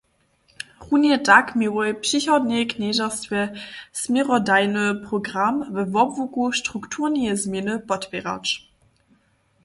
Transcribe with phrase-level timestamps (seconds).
[0.81, 3.43] Runje tak měłoj přichodnej knježerstwje
[4.01, 8.45] směrodajny program we wobłuku strukturneje změny podpěrać.